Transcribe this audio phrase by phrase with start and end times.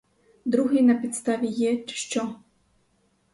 [0.45, 2.35] Другий на підставі є, чи що?